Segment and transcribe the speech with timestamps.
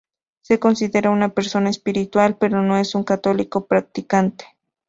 [0.41, 4.45] Se considera una persona espiritual pero no es un católico practicante.